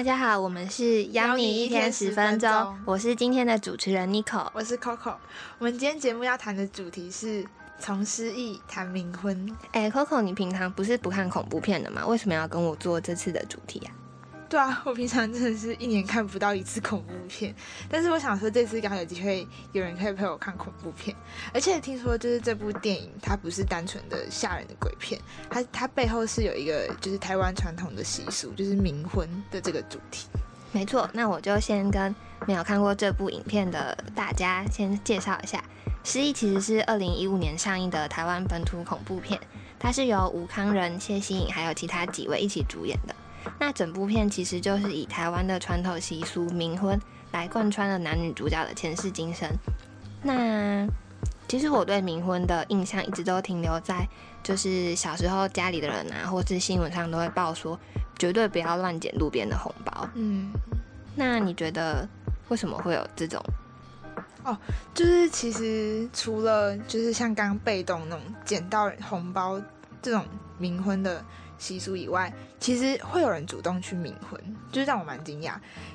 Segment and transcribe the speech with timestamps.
[0.00, 5.14] 大家好，我们是邀你一天十分钟，我是今天的主持人 Nico，我是 Coco。
[5.58, 7.44] 我们今天节目要谈的主题是
[7.78, 9.54] 从失忆谈冥婚。
[9.72, 12.06] 哎，Coco，你平常不是不看恐怖片的吗？
[12.06, 13.92] 为什么要跟我做这次的主题啊？
[14.50, 17.54] 对啊， 我平常真的是一年看不到一次恐怖片，
[17.88, 21.16] 但是我想说这次刚好有机会有人可以陪我看恐怖片，
[21.54, 30.26] 而且听说就是这部电影它不是单纯的吓人的鬼片，它它背后是有一个就是台湾传统的习俗，就是冥婚的这个主题。
[30.72, 32.12] 没错，那我就先跟
[32.46, 35.58] 没有看过这部影片的大家先介绍一下，
[36.02, 39.40] 《失忆》其实是二零一五年上映的台湾本土恐怖片，
[39.78, 43.09] 它是由吴康仁、谢欣颖还有其他几位一起主演的。
[43.60, 46.98] 那整部片其实就是以台湾的传统习俗冥婚
[47.30, 49.46] 来贯穿了男女主角的前世今生。
[50.22, 50.88] 那
[51.46, 54.08] 其实我对冥婚的印象一直都停留在，
[54.42, 57.78] 就是小时候家里的人啊，或是新闻上都会报说，
[58.18, 60.08] 绝对不要乱捡路边的红包。
[60.14, 60.50] 嗯，
[61.14, 62.08] 那你觉得
[62.48, 63.38] 为什么会有这种？
[64.42, 64.56] 哦，
[64.94, 69.60] 就是其实除了就是像刚刚被动那种捡到红包
[70.00, 70.24] 这种
[70.58, 71.22] 冥婚的。
[71.60, 74.40] 习俗以外，其实会有人主动去冥婚，
[74.72, 75.52] 就是让我蛮惊讶。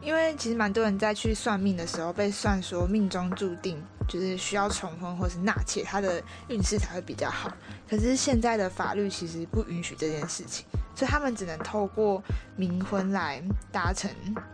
[0.00, 7.50] 因为其实蛮多人在去算命的时候被算说命中注定就是需要重婚或是纳妾，他的运势才会比较好。
[7.88, 12.22] 可是现在的法律其实不允许这件事情，所以他们只能透过
[12.56, 14.08] 冥婚来达成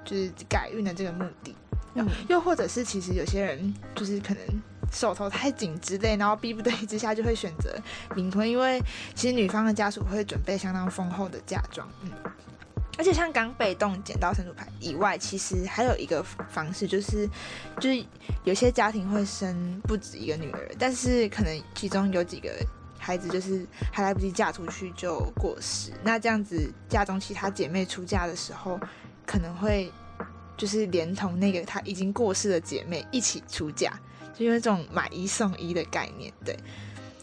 [0.05, 1.55] 就是改运的这个目的。
[2.29, 4.43] 又或者是其实有些人就是可能。
[4.93, 7.75] 手头太紧之类，然后逼不得已之下就会选择
[8.15, 8.79] 冥婚，因为
[9.15, 12.13] 其实女方的家属会准备相当丰厚的嫁妆，嗯，
[12.99, 17.27] 而且像刚被动捡到神主牌以外，其实还有一个方式，就是
[17.81, 18.05] 就是
[18.45, 22.51] 有些家庭会生不止一个女儿，但是可能其中有几个
[22.99, 28.79] 孩子就是还来不及嫁出去就过世，那这样子家中其他姐妹出嫁的时候，
[29.25, 29.91] 可能会
[30.55, 33.99] 就是连同那个她已经过世的姐妹一起出嫁。
[34.35, 36.57] 就因为这种买一送一的概念，对，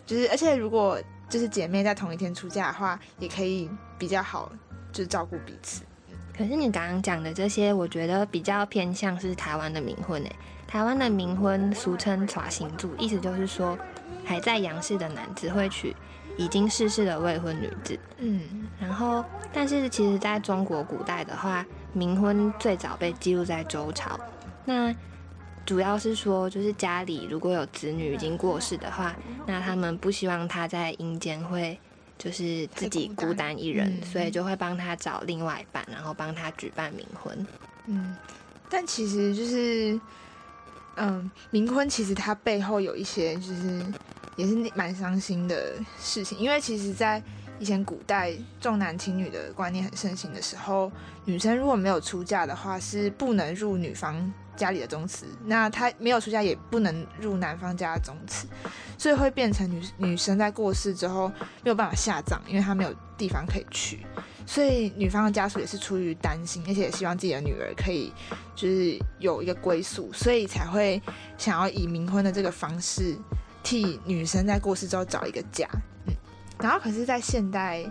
[0.06, 4.52] 就是而且如果就是姐妹在同一天出嫁的话，也可以比较好，
[4.92, 5.84] 就是照顾彼此。
[6.38, 10.36] 可是你刚刚讲的这些，我觉得比较偏向是台湾的冥婚诶。
[10.66, 13.78] 台湾的冥婚俗称“耍行柱”，意思就是说
[14.24, 15.96] 还在阳世的男子会娶
[16.38, 18.00] 已经逝世的未婚女子。
[18.20, 24.18] 嗯，然后但是其实在中国古代的话，冥婚最早被记录在周朝。
[24.64, 24.96] 那
[25.70, 29.16] 主要是说，就是家里如果有子女已经过世的话，
[29.46, 31.78] 那他们不希望他在阴间会
[32.18, 37.46] 就是自己孤单一人，所以就会帮他找另外一半，然后帮他举办冥婚。
[37.86, 38.16] 嗯，
[38.68, 40.02] 但其实就是，
[40.96, 43.86] 嗯，冥婚其实它背后有一些就是
[44.38, 47.22] 也是蛮伤心的事情，因为其实，在
[47.60, 50.92] 以前古代重男轻女的观念很盛行的时候，
[51.26, 54.32] 女生如果没有出嫁的话，是不能入女方。
[54.60, 58.46] 家里的宗祠，那她没有出嫁也不能入男方家的宗祠，
[58.98, 61.30] 所以会变成女女生在过世之后
[61.64, 64.06] 没有办法下葬，因为她没有地方可以去，
[64.46, 68.12] 所以女方的家属也是出于担心，而且也希望自己的女儿可以
[68.54, 71.02] 就是有一个归宿，所以才会
[71.38, 73.16] 想要以冥婚的这个方式
[73.64, 75.66] 替女生在过世之后找一个家。
[76.60, 77.84] 嗯，然后可是，在现代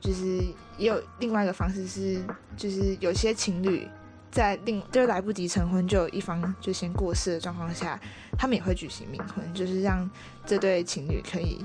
[0.00, 0.42] 就是
[0.78, 2.22] 也有另外一个方式是，
[2.56, 3.88] 就是有些情侣。
[4.30, 7.96] 在另就是来不及成婚，就有一方就先过世的状况下，
[8.36, 10.10] 他们也会举行冥婚，就是让
[10.44, 11.64] 这对情侣可以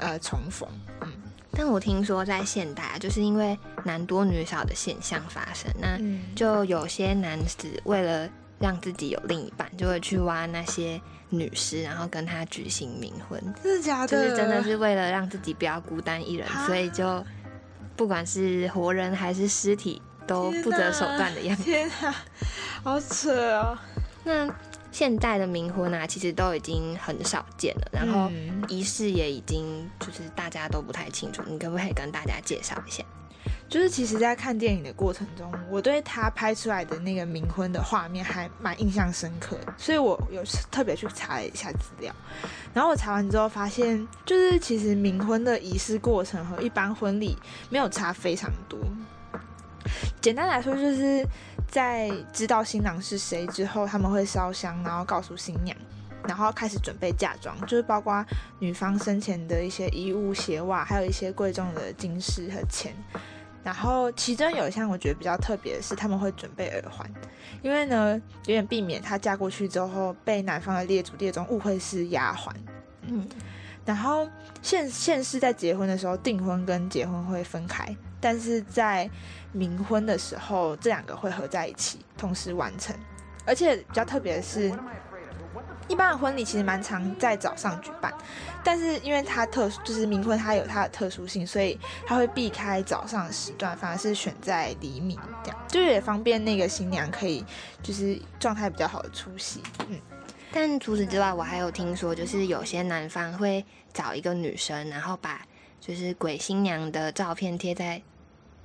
[0.00, 0.68] 呃重逢。
[1.02, 1.08] 嗯，
[1.52, 5.96] 但我听说在现代，就是因为男多女少的现象发生，那
[6.34, 8.28] 就有些男子为了
[8.62, 13.38] 让自己有另一半，就会去挖那些女尸，然后跟他举行冥婚。
[13.62, 14.08] 真的假的？
[14.08, 17.22] 就是真的是为了让自己不要孤单一人，所以就
[17.96, 20.00] 不管是活人还是尸体。
[20.24, 22.14] 都不择手段的样子， 天啊，
[22.84, 23.76] 好扯哦！
[24.22, 24.48] 那
[24.92, 28.30] 现代的冥婚啊，其实都已经很少见了，然后
[28.68, 31.42] 仪式也已经就是大家都不太清楚。
[31.48, 33.02] 你可不可以跟大家介绍一下？
[33.72, 42.14] 就是其实，在看电影的过程中，我对他拍出来的那个冥婚的画面还蛮印象深刻的，所以我有特别去查了一下资料。
[42.74, 47.34] 然后我查完之后发现，就是其实冥婚的仪式过程和一般婚礼
[47.70, 48.78] 没有差非常多。
[50.20, 51.26] 简单来说，就是
[51.66, 55.74] 在知道新郎是谁之后，他们会烧香，然后告诉新娘，
[56.28, 58.22] 然后开始准备嫁妆，就是包括
[58.58, 62.94] 女方生前的一些衣物、鞋袜，还有一些贵重的金饰和钱。
[63.64, 67.08] 然后其中有一项我觉得比较特别的是，他们会准备耳环，
[67.62, 72.50] 因为呢，有点避免她嫁过去之后被男方的列祖列宗误会是丫鬟。
[73.02, 73.28] 嗯。
[73.84, 74.28] 然后
[74.62, 77.84] 现现世在结婚的时候，订婚跟结婚会分开，
[78.20, 79.10] 但是在
[79.52, 82.94] 冥婚的时候，这两个会合在一起，同时完成。
[83.44, 84.72] 而且比较特别的是，
[85.92, 88.10] 一般的婚礼其实蛮常在早上举办，
[88.64, 97.44] 但是因为它特殊，就是冥婚它有它的特殊性，所以它会避开早上时段，反而是选在黎明这样，就是也方便那个新娘可以
[97.82, 99.62] 就是状态比较好的出席。
[99.90, 100.00] 嗯，
[100.50, 103.62] 但除此之外，我还有听说，就是有些男方会
[103.92, 105.42] 找一个女生，然后把
[105.78, 108.00] 就是鬼新娘的照片贴在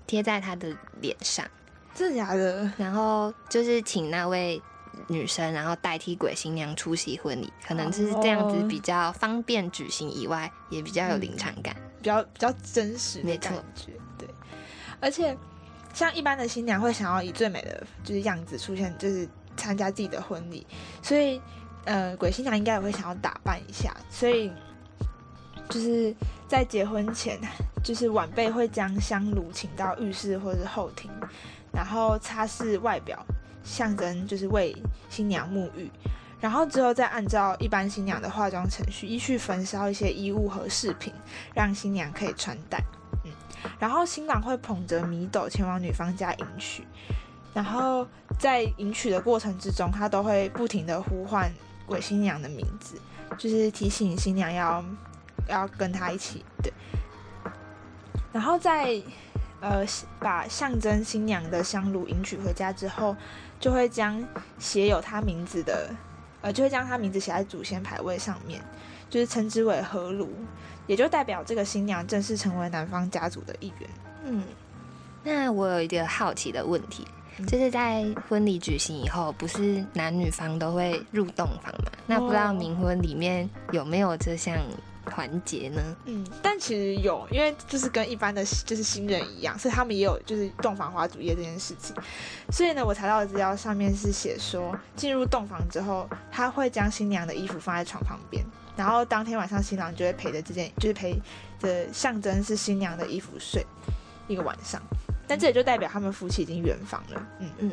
[0.05, 1.45] 贴在她的脸上，
[1.93, 2.71] 真的假的？
[2.77, 4.61] 然后就是请那位
[5.07, 11.75] 女生，然后代替鬼新娘出席婚礼，可能就是这样子比较方便举行以外，也比较有临场感。
[11.99, 14.29] 比较比较真实的感觉，对。
[15.01, 15.35] 而且
[15.93, 20.65] 像一般的新娘会想要以最美的就是样子出现，就是参加自己的婚礼，
[21.01, 21.41] 所以
[21.85, 24.51] 呃，鬼新娘应该也会想要打扮一下，所以
[25.69, 26.15] 就是
[26.47, 27.39] 在结婚前，
[27.83, 31.09] 就是晚辈会将香炉请到浴室或者是后厅，
[31.73, 33.25] 然后擦拭外表，
[33.67, 34.75] 象征就是为
[35.09, 35.91] 新娘沐浴。
[36.39, 41.11] 然后之后再按照一般新娘的化妆程序，依序焚烧一些衣物和饰品，
[41.53, 42.79] 让新娘可以穿戴。
[43.25, 43.31] 嗯，
[43.79, 46.85] 然后新郎会捧着米斗前往女方家迎娶，
[47.55, 48.07] 然后
[48.39, 51.51] 在迎娶的过程之中，他都会不停的呼唤
[51.87, 53.01] 鬼新娘的名字，
[53.35, 54.85] 就是提醒新娘要
[55.47, 56.45] 要跟他一起。
[56.61, 56.71] 对，
[58.31, 59.01] 然后在
[59.59, 59.85] 呃
[60.19, 63.15] 把象征新娘的香炉迎娶回家之后，
[63.59, 64.23] 就会将
[64.59, 65.89] 写有她名字的。
[66.39, 68.61] 呃，就会将她名字写在祖先牌位上面，
[69.09, 70.29] 就是称之为合炉，
[70.85, 73.89] 也就代表这个新娘正式成为男方家族的一员。
[74.23, 74.43] 嗯，
[75.23, 77.07] 那我有一个好奇的问题，
[77.39, 81.91] 嗯就是在婚礼举行以后，不是男女方都会入洞房嘛？
[82.05, 84.55] 那不知道哦冥婚里面有没有这项
[85.11, 85.81] 环节呢？
[86.05, 91.95] 嗯，但其实有，因为就是跟一般的就是新人一样，所以他们也有就是洞房花烛夜这件事情。
[92.51, 98.45] 所以呢，我查到的资料上面是写说，进入洞房之后，他会将新娘的衣服放在床旁边，
[98.75, 101.19] 然后当天晚上新郎就会陪着这件，就是陪
[101.59, 103.65] 着象征是新娘的衣服睡
[104.27, 104.81] 一个晚上。
[105.29, 107.27] 但这也就代表他们夫妻已经圆房了。
[107.39, 107.71] 嗯嗯。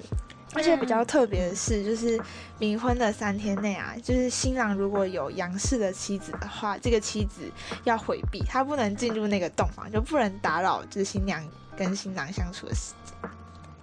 [0.54, 2.18] 而且比较特别的是，就是
[2.58, 7.50] 冥婚的三天内啊，就是新郎如果有杨氏的妻子的话，这个妻子
[7.84, 11.44] 要回避，他不能进入那个洞房，就不能打扰就是新娘
[11.76, 13.30] 跟新郎相处的时间。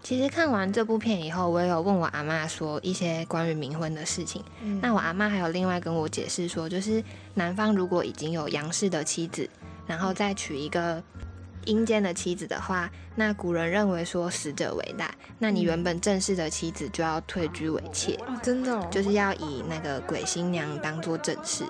[0.04, 4.44] 其实看完这部片以后，我也有问我阿妈说一些关于冥婚的事情。
[4.64, 7.04] 嗯那我阿妈还有另外跟我解释说，就是
[7.36, 9.48] 男方如果已经有杨氏的妻子，
[9.86, 11.02] 然后再娶一个
[11.66, 21.64] 阴间的妻子的话，那古人认为说死者为大，那你原本正式的妻子就要退居为妾，哦，真的哦，就是要以那个鬼新娘当做正室。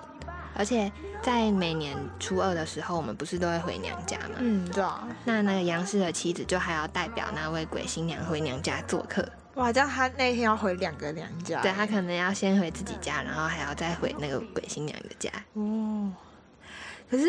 [0.53, 0.91] 而且
[1.23, 4.35] 在每年初二的时候，我们不是都会回娘家吗？
[4.39, 9.25] 嗯，对啊，那那个杨氏的妻子就还要代表那位鬼新娘回娘家做客。
[9.55, 15.31] 哇，这样他那天要回两个娘家，对他可能要先回自己家，然后还要再回那个鬼新娘的家。
[15.53, 16.11] 哦，
[17.09, 17.27] 可是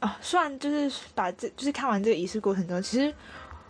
[0.00, 3.14] 哦，算就是把这就是看完这个仪式过程中，其实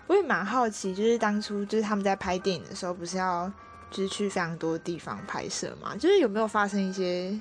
[0.07, 3.51] 我也蛮好奇，就是当初就是他们在拍电影的时候，不是要
[3.91, 5.97] 就是去非常多地方拍摄嘛？
[5.97, 7.37] 就是有没有发生一些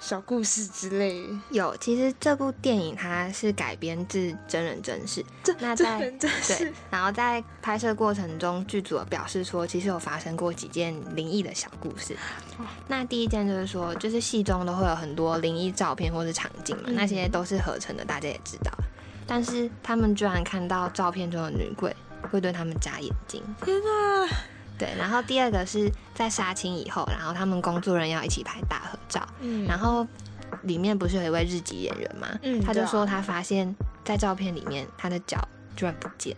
[0.00, 1.24] 小故事之类？
[1.50, 5.24] 有，其实这部电影它是改编自真人真事，
[5.58, 12.14] 那在人真是对，然后在拍摄过程中，剧组表示说，其实有发生过几件灵异的小故事。
[12.58, 18.72] 哦那第一件就是说，就是戏中都会有很多灵异照片或是场景嘛，嗯那些都是合成的，大家也知道。
[19.26, 21.94] 但是他们居然看到照片中的女鬼
[22.30, 23.42] 会对他们眨眼睛。
[23.64, 24.28] 天哪！
[24.78, 30.06] 对，然后第二个是在杀青以后，然后他们工作人员要一起拍大合照，嗯然后
[30.62, 32.28] 里面不是有一位日籍演员吗？
[32.42, 35.36] 嗯他就说他发现，在照片里面他的脚
[35.76, 36.36] 居然不见。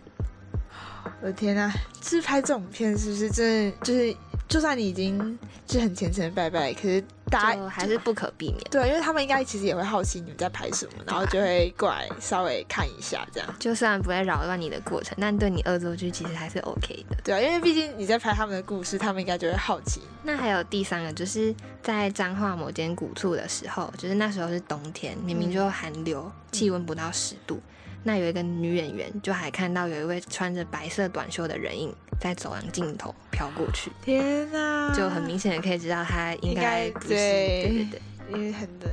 [1.21, 4.15] 我的天呐，就是拍这种片是不是真的就是，
[4.47, 8.59] 就算你已经是很虔诚的拜拜，可是大家就还是不可避免。
[8.69, 13.55] 对，因为他们应该其实也会好奇你们在拍什么，然后就会过来稍微看一下这样。
[13.57, 17.17] 就虽然不会扰乱你的过程，但对你恶作剧其实还是 OK 的。
[17.23, 20.01] 对啊，因为毕竟你在拍他们的故事，他们应该就会好奇。
[20.23, 27.59] 那还有第三个，就是在彰化某间古厝的时候，就是那时候是冬天，明明就寒流，气温不到十度。
[28.03, 38.01] 那有一个女演员就还看到有一位穿着白色短袖的人影在走廊尽头飘过去，天呐，就很明显的可以知道她应该不是对对对。
[38.33, 38.89] 因为很冷。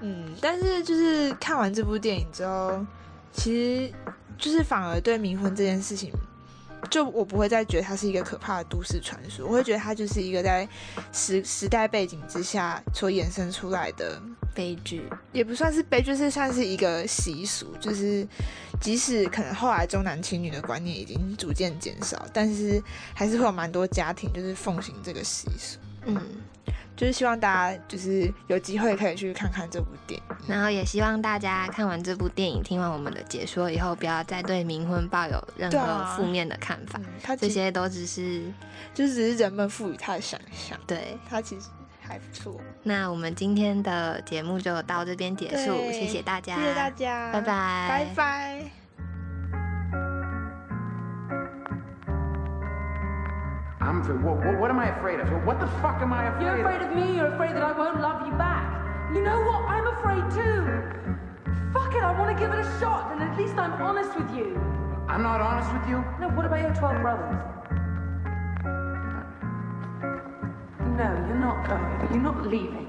[0.00, 2.84] 嗯，但是就是看完这部电影之后，
[3.32, 3.92] 其实
[4.38, 6.12] 就是反而对冥婚这件事情
[6.90, 10.68] 就我不会再觉得它是一个可怕的都市传说，我会觉得它就是一个在
[11.12, 14.20] 时时代背景之下所衍生出来的
[14.54, 18.26] 悲剧，也不算是悲剧，是算是一个习俗，就是
[18.80, 22.82] 即使可能后来重男轻女的观念已经逐渐减少，但是
[23.14, 25.78] 还是会有蛮多家庭就是奉行这个习俗。
[26.04, 26.20] 嗯，
[26.96, 30.36] 就是希望大家就是有机会可以去看看这部电影。
[30.46, 36.98] 然后也希望大家看完这部电影，听完我们的解说以后，不要再对冥婚抱有任何负面的看法。
[37.02, 38.42] 嗯，它这些都只是
[38.94, 41.16] 就只是人们赋予它的想象，对。
[41.28, 41.66] 它其实
[42.00, 42.60] 还不错。
[42.82, 48.81] 那我们今天的节目就到这边结束，对谢谢大家，谢谢大家，拜拜，拜拜。
[54.02, 54.24] I'm afraid.
[54.24, 55.28] What, what, what am I afraid of?
[55.46, 56.58] What the fuck am I afraid of?
[56.58, 59.14] You're afraid of me, you're afraid that I won't love you back.
[59.14, 59.62] You know what?
[59.68, 60.66] I'm afraid too.
[61.72, 64.30] Fuck it, I want to give it a shot, and at least I'm honest with
[64.34, 64.56] you.
[65.08, 66.04] I'm not honest with you.
[66.20, 67.36] No, what about your 12 brothers?
[70.98, 72.12] No, you're not going.
[72.12, 72.81] You're not leaving.